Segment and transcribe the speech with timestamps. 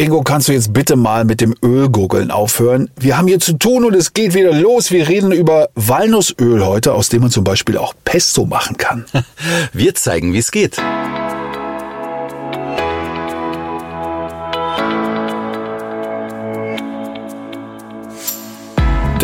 [0.00, 2.88] Ingo, kannst du jetzt bitte mal mit dem Ölgurgeln aufhören?
[2.98, 4.90] Wir haben hier zu tun und es geht wieder los.
[4.90, 9.04] Wir reden über Walnussöl heute, aus dem man zum Beispiel auch Pesto machen kann.
[9.74, 10.78] Wir zeigen, wie es geht.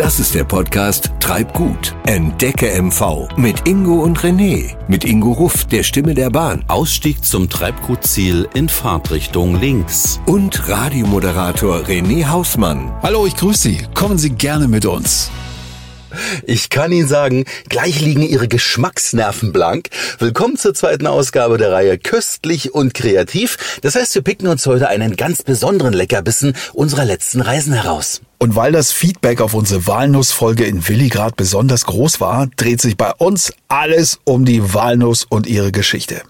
[0.07, 1.93] Das ist der Podcast Treib gut.
[2.05, 4.77] Entdecke MV mit Ingo und René.
[4.87, 6.63] Mit Ingo Ruff, der Stimme der Bahn.
[6.69, 10.21] Ausstieg zum Treibgutziel in Fahrtrichtung links.
[10.25, 12.89] Und Radiomoderator René Hausmann.
[13.03, 13.79] Hallo, ich grüße Sie.
[13.95, 15.29] Kommen Sie gerne mit uns.
[16.45, 19.89] Ich kann Ihnen sagen, gleich liegen Ihre Geschmacksnerven blank.
[20.19, 23.79] Willkommen zur zweiten Ausgabe der Reihe Köstlich und Kreativ.
[23.81, 28.21] Das heißt, wir picken uns heute einen ganz besonderen Leckerbissen unserer letzten Reisen heraus.
[28.39, 33.11] Und weil das Feedback auf unsere Walnussfolge in Willigrad besonders groß war, dreht sich bei
[33.15, 36.21] uns alles um die Walnuss und ihre Geschichte.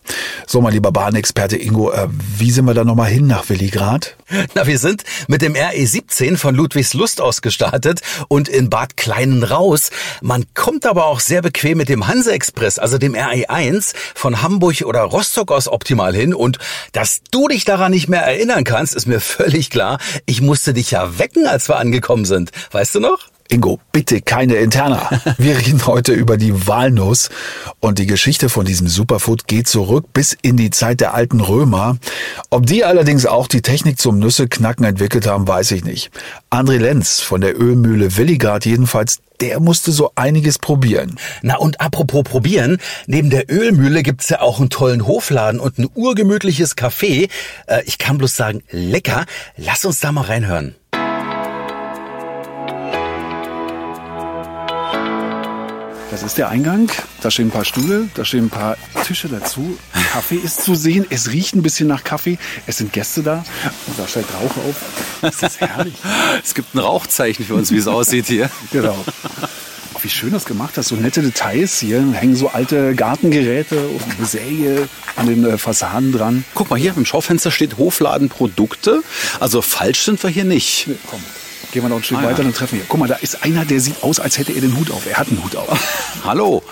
[0.46, 4.16] So, mein lieber Bahnexperte Ingo, äh, wie sind wir da nochmal hin nach Willigrad?
[4.56, 9.90] Na, wir sind mit dem RE17 von Ludwigslust aus gestartet und in Bad Kleinen raus.
[10.22, 14.82] Man kommt aber auch sehr bequem mit dem Hanse Express, also dem RE1, von Hamburg
[14.86, 16.34] oder Rostock aus optimal hin.
[16.34, 16.58] Und
[16.94, 20.00] dass du dich daran nicht mehr erinnern kannst, ist mir völlig klar.
[20.26, 22.52] Ich musste dich ja wecken, als wir angekommen angekommen sind.
[22.72, 23.20] Weißt du noch?
[23.50, 25.10] Ingo, bitte keine Interna.
[25.38, 27.30] Wir reden heute über die Walnuss
[27.80, 31.98] und die Geschichte von diesem Superfood geht zurück bis in die Zeit der alten Römer.
[32.50, 36.12] Ob die allerdings auch die Technik zum Nüsseknacken entwickelt haben, weiß ich nicht.
[36.52, 41.18] André Lenz von der Ölmühle Willigard jedenfalls, der musste so einiges probieren.
[41.42, 45.88] Na und apropos probieren, neben der Ölmühle gibt's ja auch einen tollen Hofladen und ein
[45.94, 47.30] urgemütliches Café.
[47.68, 49.26] Äh, ich kann bloß sagen, lecker.
[49.56, 50.76] Lass uns da mal reinhören.
[56.18, 56.92] Das ist der Eingang.
[57.22, 59.78] Da stehen ein paar Stühle, da stehen ein paar Tische dazu.
[60.14, 61.06] Kaffee ist zu sehen.
[61.12, 62.40] Es riecht ein bisschen nach Kaffee.
[62.66, 63.46] Es sind Gäste da.
[63.86, 64.82] Und da steigt Rauch auf.
[65.22, 65.94] Das ist herrlich.
[66.44, 68.50] es gibt ein Rauchzeichen für uns, wie es aussieht hier.
[68.72, 68.98] Genau.
[69.94, 70.88] Oh, wie schön das gemacht hast.
[70.88, 71.80] So nette Details.
[71.82, 76.46] Hier hängen so alte Gartengeräte und Säge an den äh, Fassaden dran.
[76.56, 79.04] Guck mal, hier im Schaufenster steht Hofladen Produkte.
[79.40, 80.88] Also falsch sind wir hier nicht.
[80.88, 81.22] Nee, komm.
[81.72, 82.44] Gehen wir noch ein Stück ah, weiter, ja.
[82.44, 82.86] dann treffen wir.
[82.88, 85.06] Guck mal, da ist einer, der sieht aus, als hätte er den Hut auf.
[85.06, 85.68] Er hat einen Hut auf.
[86.24, 86.64] hallo.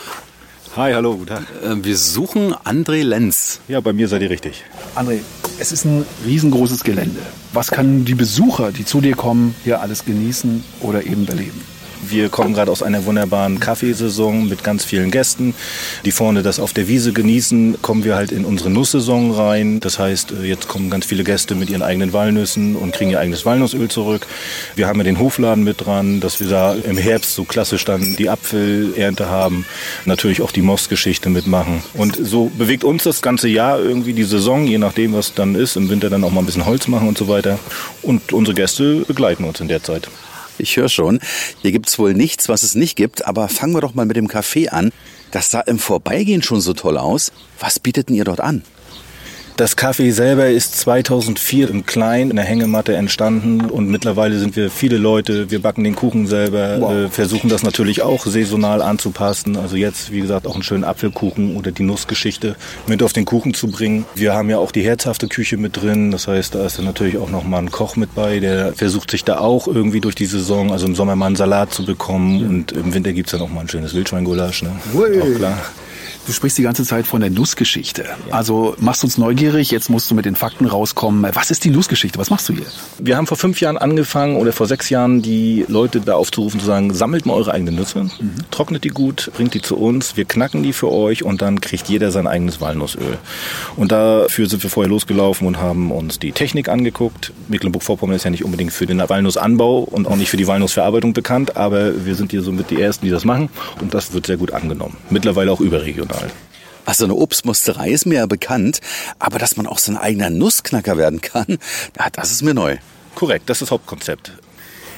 [0.75, 1.43] Hi, hallo, guten Tag.
[1.63, 3.59] Äh, wir suchen André Lenz.
[3.67, 4.63] Ja, bei mir seid ihr richtig.
[4.95, 5.19] André,
[5.57, 7.21] es ist ein riesengroßes Gelände.
[7.53, 11.61] Was kann die Besucher, die zu dir kommen, hier alles genießen oder eben erleben?
[12.09, 15.55] Wir kommen gerade aus einer wunderbaren Kaffeesaison mit ganz vielen Gästen,
[16.03, 17.81] die vorne das auf der Wiese genießen.
[17.81, 19.79] Kommen wir halt in unsere Nusssaison rein.
[19.79, 23.19] Das heißt, äh, jetzt kommen ganz viele Gäste mit ihren eigenen Walnüssen und kriegen ihr
[23.19, 24.27] eigenes Walnussöl zurück.
[24.75, 28.15] Wir haben ja den Hofladen mit dran, dass wir da im Herbst so klassisch dann
[28.15, 29.65] die Apfelernte haben.
[30.05, 31.81] Natürlich auch die Mossgeschichte mitmachen.
[31.93, 35.75] Und so bewegt uns das ganze Jahr irgendwie die Saison, je nachdem, was dann ist.
[35.75, 37.57] Im Winter dann auch mal ein bisschen Holz machen und so weiter.
[38.01, 40.09] Und unsere Gäste begleiten uns in der Zeit.
[40.57, 41.19] Ich höre schon.
[41.61, 44.27] Hier gibt's wohl nichts, was es nicht gibt, aber fangen wir doch mal mit dem
[44.27, 44.91] Kaffee an.
[45.31, 47.31] Das sah im Vorbeigehen schon so toll aus.
[47.59, 48.63] Was bietet denn ihr dort an?
[49.57, 54.69] Das Kaffee selber ist 2004 im Klein in der Hängematte entstanden und mittlerweile sind wir
[54.69, 55.49] viele Leute.
[55.49, 56.91] Wir backen den Kuchen selber, wow.
[56.91, 59.55] äh, versuchen das natürlich auch saisonal anzupassen.
[59.55, 63.53] Also jetzt, wie gesagt, auch einen schönen Apfelkuchen oder die Nussgeschichte mit auf den Kuchen
[63.53, 64.03] zu bringen.
[64.13, 66.11] Wir haben ja auch die herzhafte Küche mit drin.
[66.11, 69.09] Das heißt, da ist dann natürlich auch noch mal ein Koch mit bei, der versucht
[69.09, 72.45] sich da auch irgendwie durch die Saison, also im Sommer mal einen Salat zu bekommen
[72.45, 74.63] und im Winter gibt's dann auch mal ein schönes Wildschweingulasch.
[74.63, 74.71] Ne?
[74.93, 75.57] Auch klar.
[76.25, 78.03] Du sprichst die ganze Zeit von der Nussgeschichte.
[78.03, 78.33] Ja.
[78.33, 81.29] Also machst uns neugierig, jetzt musst du mit den Fakten rauskommen.
[81.35, 82.17] Was ist die Nussgeschichte?
[82.17, 82.65] Was machst du hier?
[82.97, 86.65] Wir haben vor fünf Jahren angefangen oder vor sechs Jahren die Leute da aufzurufen, zu
[86.65, 88.35] sagen, sammelt mal eure eigenen Nüsse, mhm.
[88.49, 91.89] trocknet die gut, bringt die zu uns, wir knacken die für euch und dann kriegt
[91.89, 93.19] jeder sein eigenes Walnussöl.
[93.75, 97.33] Und dafür sind wir vorher losgelaufen und haben uns die Technik angeguckt.
[97.49, 101.55] Mecklenburg-Vorpommern ist ja nicht unbedingt für den Walnussanbau und auch nicht für die Walnussverarbeitung bekannt,
[101.55, 103.49] aber wir sind hier somit die Ersten, die das machen
[103.79, 104.97] und das wird sehr gut angenommen.
[105.11, 106.14] Mittlerweile auch überregional.
[106.15, 106.31] Portal.
[106.85, 108.79] Also eine Obstmusterei ist mir ja bekannt,
[109.17, 111.57] aber dass man auch so ein eigener Nussknacker werden kann,
[112.13, 112.77] das ist mir neu.
[113.15, 114.31] Korrekt, das ist das Hauptkonzept.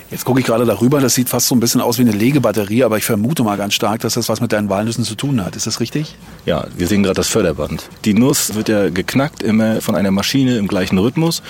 [0.10, 2.86] Jetzt gucke ich gerade darüber, das sieht fast so ein bisschen aus wie eine Legebatterie,
[2.86, 5.58] aber ich vermute mal ganz stark, dass das was mit deinen Walnüssen zu tun hat.
[5.58, 6.16] Ist das richtig?
[6.46, 7.90] Ja, wir sehen gerade das Förderband.
[8.06, 11.42] Die Nuss wird ja geknackt immer von einer Maschine im gleichen Rhythmus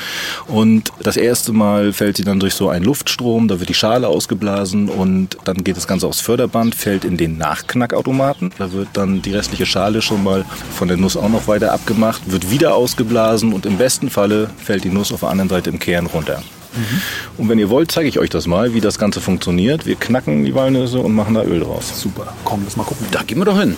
[0.48, 4.08] und das erste Mal fällt sie dann durch so einen Luftstrom, da wird die Schale
[4.08, 8.52] ausgeblasen und dann geht das Ganze aufs Förderband, fällt in den Nachknackautomaten.
[8.58, 12.24] Da wird dann die restliche Schale schon mal von der Nuss auch noch weiter abgemacht,
[12.32, 15.78] wird wieder ausgeblasen und im besten Falle fällt die Nuss auf der anderen Seite im
[15.78, 16.42] Kern runter.
[16.78, 17.02] Mhm.
[17.38, 19.86] Und wenn ihr wollt, zeige ich euch das mal, wie das Ganze funktioniert.
[19.86, 22.02] Wir knacken die Walnüsse und machen da Öl draus.
[22.02, 22.34] Super.
[22.44, 23.06] Komm, lass mal gucken.
[23.12, 23.76] Da gehen wir doch hin.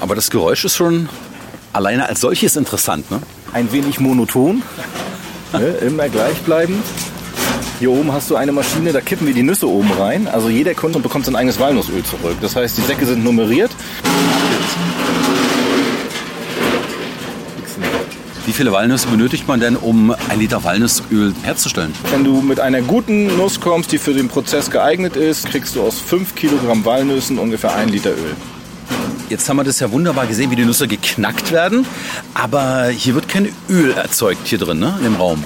[0.00, 1.08] Aber das Geräusch ist schon
[1.72, 3.20] alleine als solches interessant, ne?
[3.52, 4.62] Ein wenig monoton.
[5.52, 5.66] Ne?
[5.86, 6.82] Immer gleich bleiben.
[7.78, 10.28] Hier oben hast du eine Maschine, da kippen wir die Nüsse oben rein.
[10.28, 12.36] Also jeder Kunde bekommt sein eigenes Walnussöl zurück.
[12.40, 13.70] Das heißt, die Säcke sind nummeriert.
[18.46, 21.94] Wie viele Walnüsse benötigt man denn, um ein Liter Walnussöl herzustellen?
[22.10, 25.82] Wenn du mit einer guten Nuss kommst, die für den Prozess geeignet ist, kriegst du
[25.82, 28.36] aus 5 Kilogramm Walnüssen ungefähr 1 Liter Öl.
[29.30, 31.86] Jetzt haben wir das ja wunderbar gesehen, wie die Nüsse geknackt werden.
[32.34, 35.42] Aber hier wird kein Öl erzeugt hier drin, ne, in dem Raum.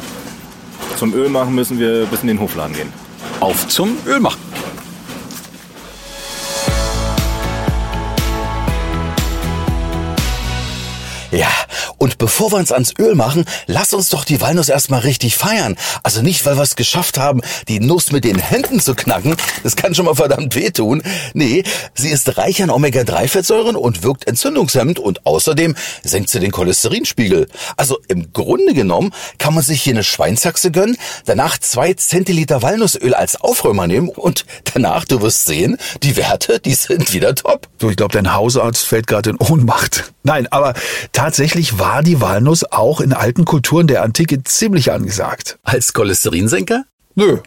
[0.97, 2.93] Zum Öl machen müssen wir bis in den Hofladen gehen.
[3.39, 4.41] Auf zum Öl machen.
[11.99, 15.77] Und bevor wir uns ans Öl machen, lass uns doch die Walnuss erstmal richtig feiern.
[16.03, 19.37] Also nicht, weil wir es geschafft haben, die Nuss mit den Händen zu knacken.
[19.65, 21.03] Das kann schon mal verdammt wehtun.
[21.35, 21.65] Nee,
[21.95, 25.75] sie ist reich an Omega-3-Fettsäuren und wirkt entzündungshemmend und außerdem
[26.05, 27.49] senkt sie den Cholesterinspiegel.
[27.77, 30.97] Also im Grunde genommen kann man sich hier eine Schweinshaxe gönnen,
[31.27, 36.75] danach zwei Zentiliter Walnussöl als Aufräumer nehmen und danach, du wirst sehen, die Werte, die
[36.75, 37.67] sind wieder top.
[37.79, 40.13] Du, ich glaube, dein Hausarzt fällt gerade in Ohnmacht.
[40.23, 40.75] Nein, aber
[41.13, 45.59] tatsächlich war die Walnuss auch in alten Kulturen der Antike ziemlich angesagt.
[45.63, 46.85] Als Cholesterinsenker?
[47.15, 47.39] Nö,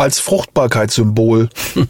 [0.00, 1.50] als Fruchtbarkeitssymbol.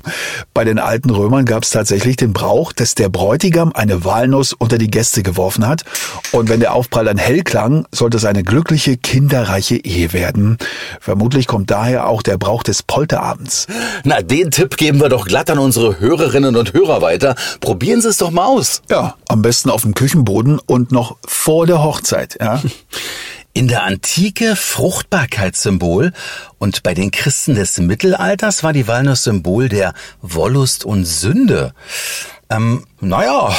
[0.55, 4.79] Bei den alten Römern gab es tatsächlich den Brauch, dass der Bräutigam eine Walnuss unter
[4.79, 5.85] die Gäste geworfen hat.
[6.33, 10.59] Und wenn der Aufprall dann hell klang, sollte es eine glückliche, kinderreiche Ehe werden.
[11.01, 13.69] Vermutlich kommt daher auch der Brauch des Polterabends.
[14.03, 17.37] Na, den Tipp geben wir doch glatt an unsere Hörerinnen und Hörer weiter.
[17.61, 18.83] Probieren Sie es doch mal aus.
[18.91, 22.39] Ja, am besten auf dem Küchenboden und noch vor der Hochzeit.
[22.41, 22.61] Ja.
[23.53, 26.13] In der Antike Fruchtbarkeitssymbol
[26.59, 29.93] und bei den Christen des Mittelalters war die Walnuss Symbol der
[30.23, 31.75] Wollust und Sünde.
[32.49, 33.53] Ähm, naja,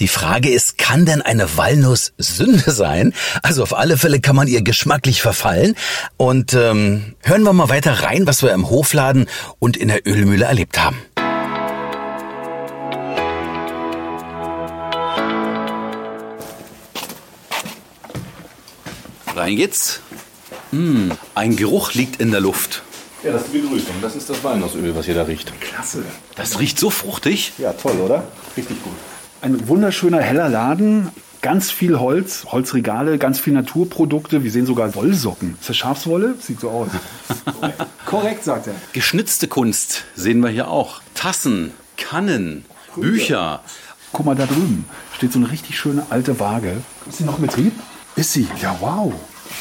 [0.00, 3.14] die Frage ist, kann denn eine Walnuss Sünde sein?
[3.42, 5.76] Also auf alle Fälle kann man ihr geschmacklich verfallen.
[6.16, 9.28] Und ähm, hören wir mal weiter rein, was wir im Hofladen
[9.60, 10.98] und in der Ölmühle erlebt haben.
[19.38, 20.00] Rein geht's.
[20.72, 22.82] Hm, ein Geruch liegt in der Luft.
[23.22, 23.94] Ja, das ist die Begrüßung.
[24.02, 25.52] Das ist das Walnussöl, was ihr da riecht.
[25.60, 26.02] Klasse.
[26.34, 27.52] Das riecht so fruchtig.
[27.56, 28.24] Ja, toll, oder?
[28.56, 28.92] Richtig gut.
[29.40, 31.10] Ein wunderschöner heller Laden.
[31.40, 34.42] Ganz viel Holz, Holzregale, ganz viel Naturprodukte.
[34.42, 35.56] Wir sehen sogar Wollsocken.
[35.60, 36.34] Ist das Schafswolle?
[36.40, 36.88] Sieht so aus.
[38.06, 38.74] Korrekt, sagt er.
[38.92, 41.00] Geschnitzte Kunst sehen wir hier auch.
[41.14, 42.64] Tassen, Kannen,
[42.96, 43.62] Bücher.
[44.12, 44.84] Guck mal, da drüben
[45.16, 46.78] steht so eine richtig schöne alte Waage.
[47.08, 47.72] Ist sie noch in Betrieb?
[48.18, 48.48] Ist sie?
[48.60, 49.14] Ja, wow.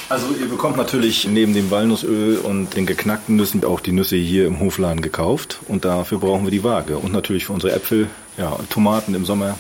[0.10, 4.48] Also ihr bekommt natürlich neben dem Walnussöl und den geknackten Nüssen auch die Nüsse hier
[4.48, 5.60] im Hofladen gekauft.
[5.68, 6.98] Und dafür brauchen wir die Waage.
[6.98, 9.58] Und natürlich für unsere Äpfel, ja, Tomaten im Sommer.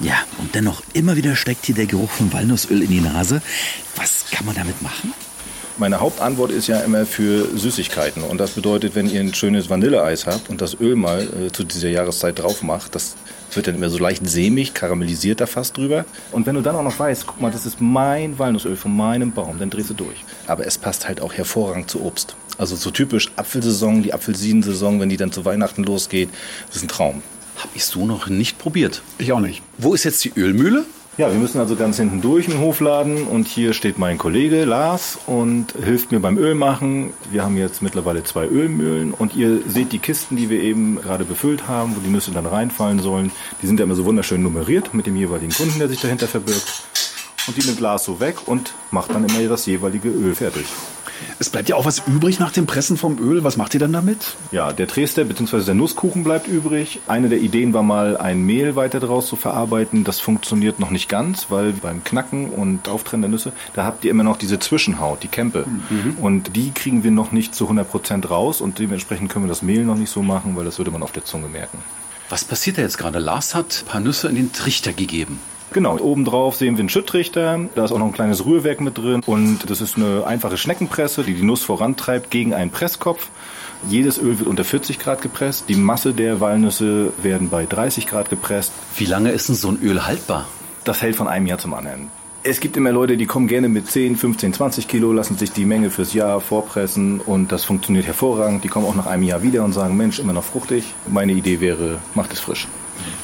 [0.00, 3.40] Ja, und dennoch immer wieder steckt hier der Geruch von Walnussöl in die Nase.
[3.94, 5.14] Was kann man damit machen?
[5.76, 8.22] Meine Hauptantwort ist ja immer für Süßigkeiten.
[8.22, 11.64] Und das bedeutet, wenn ihr ein schönes Vanilleeis habt und das Öl mal äh, zu
[11.64, 13.16] dieser Jahreszeit drauf macht, das
[13.52, 16.04] wird dann immer so leicht sämig, karamellisiert da fast drüber.
[16.30, 19.32] Und wenn du dann auch noch weißt, guck mal, das ist mein Walnussöl von meinem
[19.32, 20.24] Baum, dann drehst du durch.
[20.46, 22.36] Aber es passt halt auch hervorragend zu Obst.
[22.56, 26.28] Also so typisch Apfelsaison, die Apfelsinensaison, wenn die dann zu Weihnachten losgeht,
[26.68, 27.22] das ist ein Traum.
[27.56, 29.02] Hab ich so noch nicht probiert.
[29.18, 29.60] Ich auch nicht.
[29.78, 30.84] Wo ist jetzt die Ölmühle?
[31.16, 35.16] Ja, wir müssen also ganz hinten durch im Hofladen und hier steht mein Kollege Lars
[35.26, 37.12] und hilft mir beim Ölmachen.
[37.30, 41.24] Wir haben jetzt mittlerweile zwei Ölmühlen und ihr seht die Kisten, die wir eben gerade
[41.24, 43.30] befüllt haben, wo die Nüsse dann reinfallen sollen.
[43.62, 46.82] Die sind ja immer so wunderschön nummeriert mit dem jeweiligen Kunden, der sich dahinter verbirgt.
[47.46, 50.66] Und die nimmt Lars so weg und macht dann immer das jeweilige Öl fertig.
[51.38, 53.44] Es bleibt ja auch was übrig nach dem Pressen vom Öl.
[53.44, 54.36] Was macht ihr dann damit?
[54.52, 55.62] Ja, der Dresder bzw.
[55.62, 57.00] der Nusskuchen bleibt übrig.
[57.06, 60.04] Eine der Ideen war mal, ein Mehl weiter daraus zu verarbeiten.
[60.04, 64.10] Das funktioniert noch nicht ganz, weil beim Knacken und Auftrennen der Nüsse, da habt ihr
[64.10, 65.66] immer noch diese Zwischenhaut, die Kämpe.
[65.66, 66.16] Mhm.
[66.20, 69.84] Und die kriegen wir noch nicht zu 100% raus und dementsprechend können wir das Mehl
[69.84, 71.78] noch nicht so machen, weil das würde man auf der Zunge merken.
[72.28, 73.18] Was passiert da jetzt gerade?
[73.18, 75.38] Lars hat ein paar Nüsse in den Trichter gegeben.
[75.74, 79.22] Genau, obendrauf sehen wir einen Schüttrichter, da ist auch noch ein kleines Rührwerk mit drin
[79.26, 83.26] und das ist eine einfache Schneckenpresse, die die Nuss vorantreibt gegen einen Presskopf.
[83.88, 88.30] Jedes Öl wird unter 40 Grad gepresst, die Masse der Walnüsse werden bei 30 Grad
[88.30, 88.72] gepresst.
[88.94, 90.46] Wie lange ist denn so ein Öl haltbar?
[90.84, 92.06] Das hält von einem Jahr zum anderen.
[92.44, 95.64] Es gibt immer Leute, die kommen gerne mit 10, 15, 20 Kilo, lassen sich die
[95.64, 98.62] Menge fürs Jahr vorpressen und das funktioniert hervorragend.
[98.62, 100.84] Die kommen auch nach einem Jahr wieder und sagen, Mensch, immer noch fruchtig.
[101.08, 102.68] Meine Idee wäre, macht es frisch.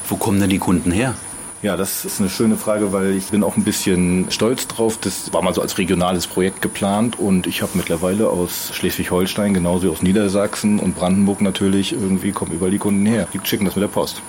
[0.09, 1.14] Wo kommen denn die Kunden her?
[1.62, 4.96] Ja, das ist eine schöne Frage, weil ich bin auch ein bisschen stolz drauf.
[4.98, 9.84] Das war mal so als regionales Projekt geplant und ich habe mittlerweile aus Schleswig-Holstein, genauso
[9.84, 13.28] wie aus Niedersachsen und Brandenburg natürlich, irgendwie kommen überall die Kunden her.
[13.34, 14.22] Die schicken das mit der Post.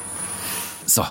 [0.85, 1.05] So,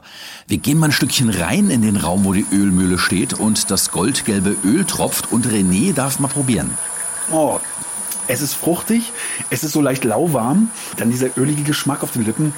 [0.47, 3.91] wir gehen mal ein Stückchen rein in den Raum, wo die Ölmühle steht und das
[3.91, 6.77] goldgelbe Öl tropft und René darf mal probieren.
[7.33, 7.61] Oh,
[8.29, 9.11] es ist fruchtig,
[9.49, 12.53] es ist so leicht lauwarm, dann dieser ölige Geschmack auf den Lippen.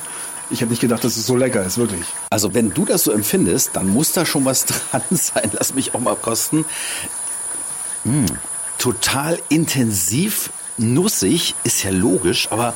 [0.50, 2.04] Ich hätte nicht gedacht, dass es so lecker ist, wirklich.
[2.30, 5.50] Also wenn du das so empfindest, dann muss da schon was dran sein.
[5.52, 6.64] Lass mich auch mal kosten.
[8.04, 8.26] Mm,
[8.78, 12.74] total intensiv, nussig, ist ja logisch, aber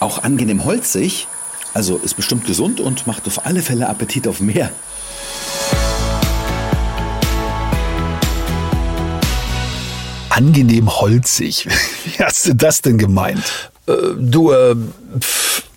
[0.00, 1.28] auch angenehm holzig.
[1.72, 4.70] Also ist bestimmt gesund und macht auf alle Fälle Appetit auf mehr.
[10.30, 11.68] Angenehm holzig.
[12.04, 13.70] Wie hast du das denn gemeint?
[13.86, 14.74] Äh, du, äh,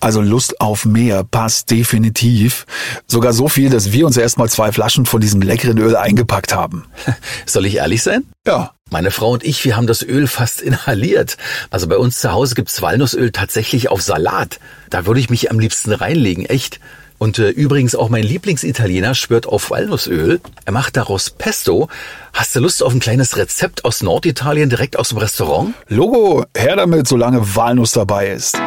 [0.04, 2.66] Also Lust auf mehr passt definitiv.
[3.08, 6.84] Sogar so viel, dass wir uns erstmal zwei Flaschen von diesem leckeren Öl eingepackt haben.
[7.46, 8.26] soll ich ehrlich sein?
[8.46, 8.72] Ja.
[8.90, 11.38] Meine Frau und ich, wir haben das Öl fast inhaliert.
[11.70, 14.60] Also bei uns zu Hause gibt's Walnussöl tatsächlich auf Salat.
[14.90, 16.82] Da würde ich mich am liebsten reinlegen, echt.
[17.18, 20.42] Und äh, übrigens auch mein Lieblingsitaliener schwört auf Walnussöl.
[20.66, 21.88] Er macht daraus Pesto.
[22.34, 25.74] Hast du Lust auf ein kleines Rezept aus Norditalien direkt aus dem Restaurant?
[25.88, 28.58] Logo, her damit, solange Walnuss dabei ist.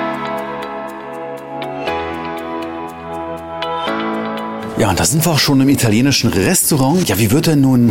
[4.79, 7.09] Ja, und da sind wir auch schon im italienischen Restaurant.
[7.09, 7.91] Ja, wie wird denn nun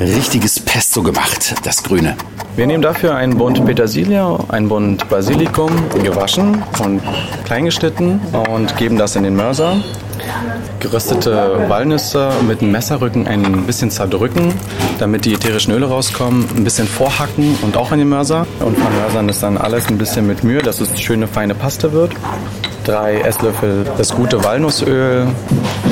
[0.00, 2.16] richtiges Pesto gemacht, das Grüne?
[2.56, 5.70] Wir nehmen dafür einen Bund Petersilie, einen Bund Basilikum,
[6.02, 7.02] gewaschen und
[7.44, 9.76] klein geschnitten und geben das in den Mörser.
[10.80, 14.54] Geröstete Walnüsse mit einem Messerrücken ein bisschen zerdrücken,
[14.98, 16.48] damit die ätherischen Öle rauskommen.
[16.56, 18.46] Ein bisschen vorhacken und auch in den Mörser.
[18.60, 22.12] Und vermörsern ist dann alles ein bisschen mit Mühe, dass es schöne feine Paste wird.
[22.84, 25.28] Drei Esslöffel das gute Walnussöl,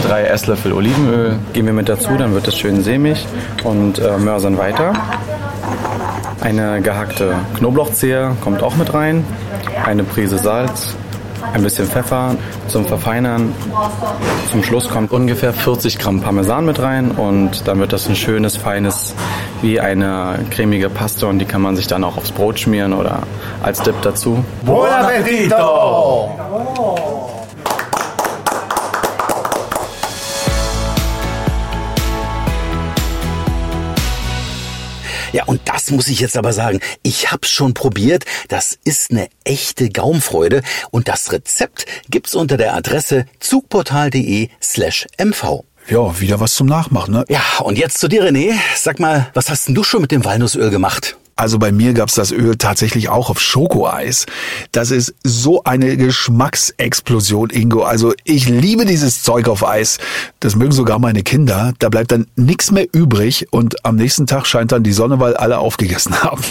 [0.06, 3.26] drei Esslöffel Olivenöl geben wir mit dazu, dann wird es schön sämig
[3.64, 4.92] und äh, mörsern weiter.
[6.40, 9.24] Eine gehackte Knoblauchzehe kommt auch mit rein,
[9.84, 10.94] eine Prise Salz,
[11.52, 12.36] ein bisschen Pfeffer
[12.68, 13.52] zum Verfeinern.
[14.50, 18.56] Zum Schluss kommt ungefähr 40 Gramm Parmesan mit rein und dann wird das ein schönes,
[18.56, 19.14] feines,
[19.62, 23.20] wie eine cremige Paste und die kann man sich dann auch aufs Brot schmieren oder
[23.62, 24.44] als Dip dazu.
[24.64, 26.30] Buon appetito!
[35.32, 36.80] Ja, und das muss ich jetzt aber sagen.
[37.02, 38.24] Ich hab's schon probiert.
[38.48, 40.62] Das ist eine echte Gaumfreude.
[40.90, 45.64] Und das Rezept gibt's unter der Adresse zugportal.de slash mv.
[45.88, 47.24] Ja, wieder was zum Nachmachen, ne?
[47.28, 48.54] Ja, und jetzt zu dir, René.
[48.76, 51.16] Sag mal, was hast denn du schon mit dem Walnussöl gemacht?
[51.40, 54.26] Also bei mir gab's das Öl tatsächlich auch auf Schokoeis.
[54.72, 57.82] Das ist so eine Geschmacksexplosion, Ingo.
[57.82, 59.96] Also ich liebe dieses Zeug auf Eis.
[60.40, 61.72] Das mögen sogar meine Kinder.
[61.78, 65.34] Da bleibt dann nichts mehr übrig und am nächsten Tag scheint dann die Sonne, weil
[65.34, 66.42] alle aufgegessen haben.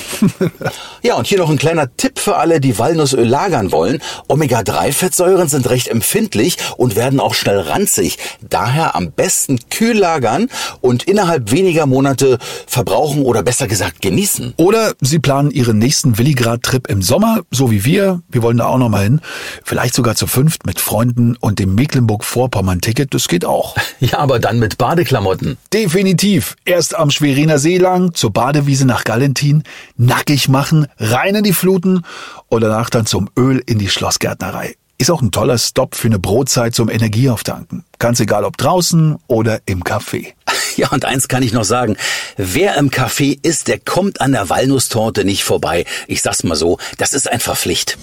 [1.03, 4.01] Ja, und hier noch ein kleiner Tipp für alle, die Walnussöl lagern wollen.
[4.27, 8.17] Omega-3-Fettsäuren sind recht empfindlich und werden auch schnell ranzig.
[8.41, 10.49] Daher am besten kühl lagern
[10.81, 14.55] und innerhalb weniger Monate verbrauchen oder besser gesagt genießen.
[14.57, 18.21] Oder Sie planen Ihren nächsten Willigrad-Trip im Sommer, so wie wir.
[18.29, 19.21] Wir wollen da auch noch mal hin.
[19.63, 23.13] Vielleicht sogar zu fünft mit Freunden und dem Mecklenburg-Vorpommern-Ticket.
[23.13, 23.75] Das geht auch.
[24.01, 25.57] Ja, aber dann mit Badeklamotten.
[25.73, 26.55] Definitiv.
[26.63, 29.63] Erst am Schweriner See lang, zur Badewiese nach Galentin,
[29.97, 32.03] nackig machen, rein in die Fluten
[32.47, 34.75] und danach dann zum Öl in die Schlossgärtnerei.
[34.97, 37.85] Ist auch ein toller Stopp für eine Brotzeit zum Energieauftanken.
[37.99, 40.33] Ganz egal ob draußen oder im Café.
[40.79, 41.97] Ja, und eins kann ich noch sagen.
[42.37, 45.83] Wer im Café ist, der kommt an der Walnusstorte nicht vorbei.
[46.07, 47.97] Ich sag's mal so, das ist einfach Pflicht.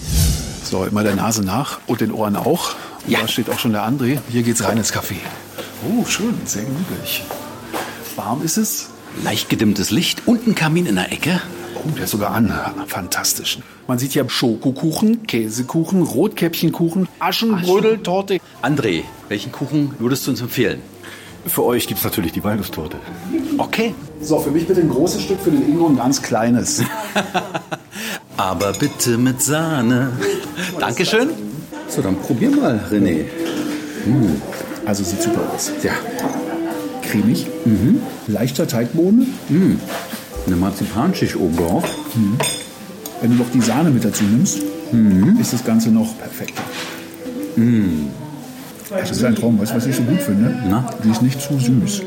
[0.63, 2.75] So, immer der Nase nach und den Ohren auch.
[3.03, 3.21] Und Ja.
[3.21, 4.19] Da steht auch schon der André.
[4.29, 5.15] Hier geht's rein ins Café.
[5.89, 7.23] Oh, schön, sehr gemütlich.
[8.15, 8.89] Warm ist es.
[9.23, 11.41] Leicht gedimmtes Licht und ein Kamin in der Ecke.
[11.73, 12.53] Oh, der ist sogar an.
[12.85, 13.57] Fantastisch.
[13.87, 18.37] Man sieht hier Schokokuchen, Käsekuchen, Rotkäppchenkuchen, Aschenbrödeltorte.
[18.61, 20.79] André, welchen Kuchen würdest du uns empfehlen?
[21.47, 22.97] Für euch gibt's natürlich die Walnusstorte.
[23.57, 23.95] Okay.
[24.21, 26.81] So, für mich bitte ein großes Stück, für den Ingo ein ganz kleines.
[28.37, 30.11] Aber bitte mit Sahne.
[30.79, 31.29] Dankeschön.
[31.87, 33.25] So, dann probier mal, René.
[34.85, 35.71] Also sieht super aus.
[35.83, 35.93] Ja.
[37.01, 37.47] Cremig,
[38.27, 39.33] leichter Teigboden.
[40.45, 41.83] Eine Marzipanschicht oben drauf.
[43.21, 44.59] Wenn du noch die Sahne mit dazu nimmst,
[45.39, 46.53] ist das Ganze noch perfekt.
[48.89, 49.59] Das ist ein Traum.
[49.59, 50.55] Weißt du, was ich so gut finde?
[50.67, 50.85] Na?
[51.03, 52.03] Die ist nicht zu süß.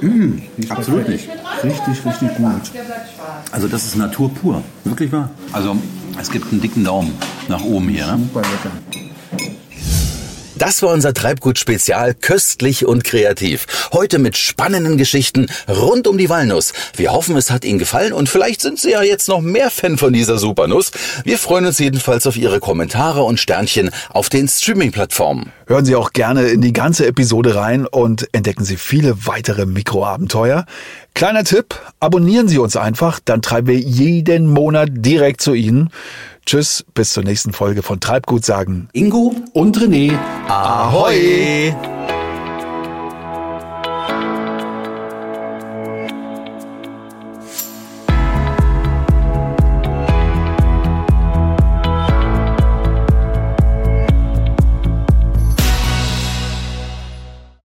[0.56, 1.30] Ist absolut perfekt.
[1.62, 2.62] Richtig, richtig gut.
[3.52, 4.62] Also das ist Natur pur.
[4.84, 5.30] Wirklich wahr?
[5.52, 5.76] Also
[6.20, 7.12] es gibt einen dicken Daumen
[7.48, 8.06] nach oben hier.
[8.06, 8.18] Ne?
[8.18, 9.09] Super lecker.
[10.60, 13.66] Das war unser Treibgut-Spezial köstlich und kreativ.
[13.94, 16.74] Heute mit spannenden Geschichten rund um die Walnuss.
[16.94, 19.96] Wir hoffen, es hat Ihnen gefallen und vielleicht sind Sie ja jetzt noch mehr Fan
[19.96, 20.90] von dieser Supernuss.
[21.24, 25.50] Wir freuen uns jedenfalls auf Ihre Kommentare und Sternchen auf den Streaming-Plattformen.
[25.66, 30.66] Hören Sie auch gerne in die ganze Episode rein und entdecken Sie viele weitere Mikroabenteuer.
[31.14, 35.90] Kleiner Tipp, abonnieren Sie uns einfach, dann treiben wir jeden Monat direkt zu Ihnen.
[36.46, 38.88] Tschüss, bis zur nächsten Folge von Treibgut sagen.
[38.92, 40.16] Ingo Und René.
[40.48, 41.74] Ahoi.